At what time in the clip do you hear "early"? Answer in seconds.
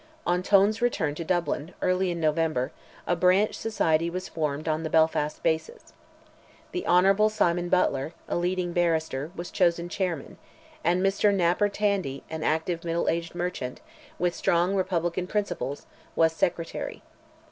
1.79-2.09